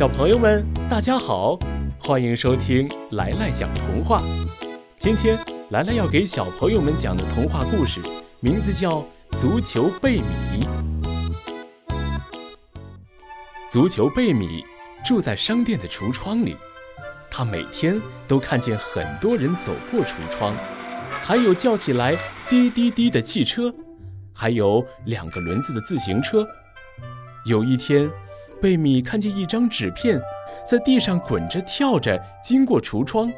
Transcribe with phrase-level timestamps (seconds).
[0.00, 1.58] 小朋友们，大家好，
[1.98, 4.22] 欢迎收听来来讲童话。
[4.98, 5.38] 今天
[5.72, 8.00] 来来要给小朋友们讲的童话故事，
[8.40, 9.00] 名字叫
[9.36, 10.64] 《足球贝米》。
[13.70, 14.64] 足球贝米
[15.04, 16.56] 住在商店的橱窗里，
[17.30, 20.56] 他每天都看见很多人走过橱窗，
[21.20, 22.16] 还有叫起来
[22.48, 23.70] 滴滴滴的汽车，
[24.32, 26.48] 还有两个轮子的自行车。
[27.44, 28.10] 有一天，
[28.60, 30.20] 贝米看见一张纸片
[30.66, 33.32] 在地上滚着跳着经过橱窗。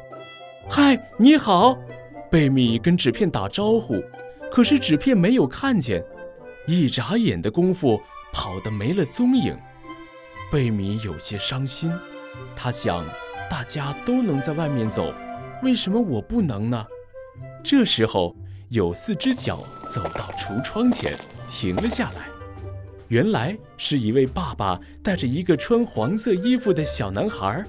[0.67, 1.77] 嗨，你好！
[2.29, 4.03] 贝米跟纸片打招呼，
[4.51, 6.03] 可是纸片没有看见，
[6.67, 8.01] 一眨眼的功夫
[8.33, 9.57] 跑得没了踪影。
[10.51, 11.93] 贝米有些伤心，
[12.55, 13.05] 他想，
[13.49, 15.13] 大家都能在外面走，
[15.61, 16.85] 为什么我不能呢？
[17.63, 18.35] 这时候，
[18.69, 22.32] 有四只脚走到橱窗前，停了下来。
[23.09, 27.63] 原来是一位爸爸带着一个穿黄色衣服的小男孩，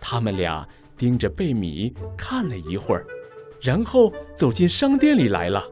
[0.00, 0.66] 他们俩
[0.96, 3.06] 盯着贝米看了一会儿，
[3.60, 5.64] 然后走进商店里来了。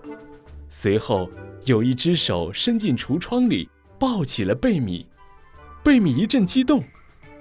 [0.68, 1.28] 随后，
[1.66, 5.06] 有一只手伸进橱窗里，抱起了贝米。
[5.82, 6.84] 贝米一阵激动，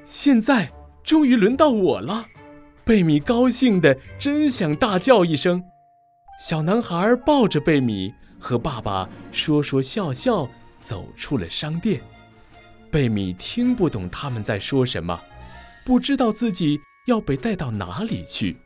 [0.04, 0.72] 现在
[1.04, 2.26] 终于轮到我了！
[2.84, 5.64] 贝米高兴的真想大叫一声。
[6.40, 10.50] 小男孩抱着贝米，和爸爸说说笑笑。
[10.82, 12.02] 走出了商店，
[12.90, 15.20] 贝米听不懂他们在说什么，
[15.86, 18.58] 不知道自己要被带到哪里去。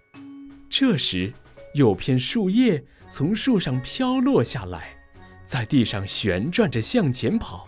[0.70, 1.34] 这时，
[1.74, 4.96] 有片树叶从树上飘落下来，
[5.44, 7.68] 在地上旋转着向前跑。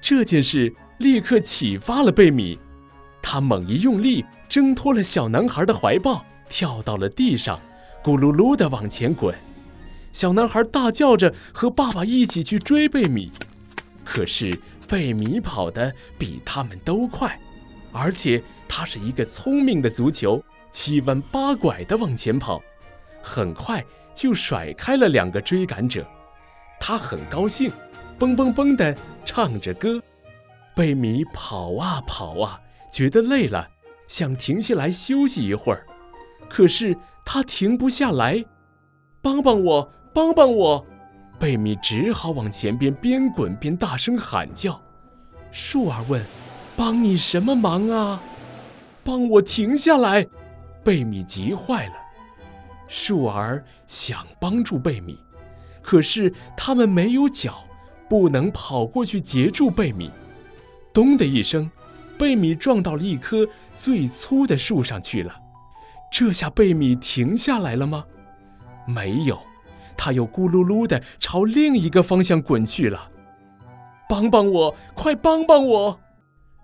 [0.00, 2.58] 这件事立刻启发了贝米，
[3.22, 7.60] 他猛一用力，挣脱了小男孩的怀抱，跳到了地上，
[8.02, 9.34] 咕噜噜地往前滚。
[10.12, 13.30] 小男孩大叫着和爸爸一起去追贝米。
[14.04, 17.38] 可是贝米跑得比他们都快，
[17.92, 22.62] 而且他是一个聪明的足球，七弯八拐地往前跑，
[23.22, 23.84] 很快
[24.14, 26.06] 就甩开了两个追赶者。
[26.80, 27.70] 他很高兴，
[28.18, 30.02] 蹦蹦蹦地唱着歌。
[30.74, 32.60] 贝米跑啊跑啊，
[32.92, 33.68] 觉得累了，
[34.08, 35.86] 想停下来休息一会儿，
[36.48, 38.44] 可是他停不下来。
[39.22, 40.86] 帮帮我，帮帮我！
[41.40, 44.78] 贝米只好往前边边滚边大声喊叫。
[45.50, 46.22] 树儿问
[46.76, 48.22] ：“帮你什么忙啊
[49.02, 50.26] ？”“帮我停下来！”
[50.84, 51.94] 贝米急坏了。
[52.86, 55.18] 树儿想帮助贝米，
[55.80, 57.64] 可是他们没有脚，
[58.06, 60.10] 不能跑过去截住贝米。
[60.92, 61.70] 咚的一声，
[62.18, 65.34] 贝米撞到了一棵最粗的树上去了。
[66.12, 68.04] 这下贝米停下来了吗？
[68.86, 69.38] 没有。
[70.02, 73.06] 他又咕噜噜地朝另一个方向滚去了。
[74.08, 76.00] 帮帮我，快帮帮我！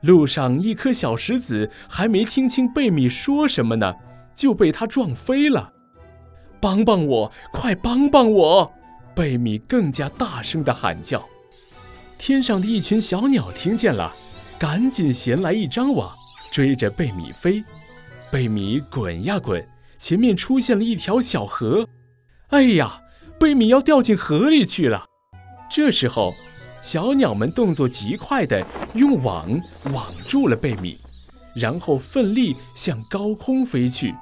[0.01, 3.95] 路上一颗小石子还没听清贝米说什么呢，
[4.35, 5.71] 就被他撞飞了。
[6.59, 8.73] 帮帮我，快帮帮我！
[9.15, 11.23] 贝米更加大声地喊叫。
[12.17, 14.15] 天上的一群小鸟听见了，
[14.59, 16.11] 赶紧衔来一张网，
[16.51, 17.63] 追着贝米飞。
[18.33, 19.63] 贝米滚呀滚，
[19.99, 21.87] 前面出现了一条小河。
[22.49, 23.03] 哎呀！
[23.39, 25.05] 贝米要掉进河里去了，
[25.71, 26.35] 这时候，
[26.83, 28.65] 小鸟们动作极快地
[28.95, 29.61] 用网
[29.93, 30.99] 网住了贝米，
[31.55, 34.15] 然后奋力向高空飞去，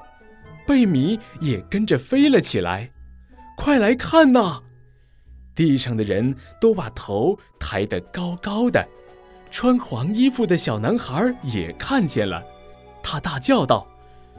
[0.67, 2.91] 贝米也跟着飞了起来。
[3.57, 4.61] 快来看呐！
[5.55, 8.85] 地上的人都把头抬得高高的，
[9.53, 12.43] 穿黄衣服的小男孩也看见了，
[13.01, 13.87] 他大叫道：“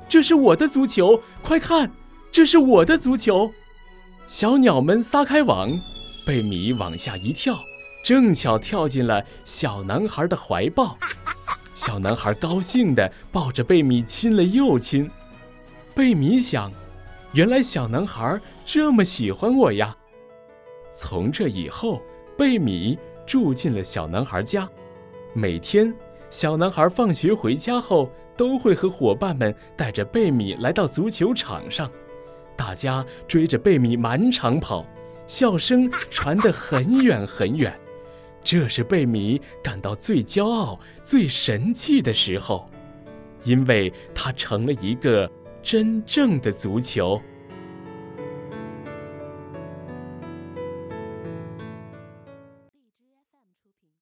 [0.09, 1.21] 这是我的足球！
[1.41, 1.89] 快看，
[2.29, 3.49] 这是我的足球！”
[4.27, 5.79] 小鸟们撒开网，
[6.25, 7.63] 贝米往下一跳，
[8.03, 10.97] 正巧跳进了小男孩的怀抱。
[11.75, 15.09] 小男孩高兴地抱着贝米亲了又亲。
[15.93, 16.71] 贝米想，
[17.33, 19.95] 原来小男孩这么喜欢我呀。
[20.91, 22.01] 从这以后，
[22.35, 22.97] 贝米
[23.27, 24.67] 住进了小男孩家。
[25.33, 25.93] 每天，
[26.31, 31.91] 小男孩放学回家后，都会和伙伴们带着贝米来到足球场上。
[32.55, 34.85] 大家追着贝米满场跑，
[35.27, 37.73] 笑声传得很远很远。
[38.43, 42.69] 这是贝米感到最骄傲、最神气的时候，
[43.43, 45.29] 因为他成了一个
[45.63, 47.19] 真正的足球。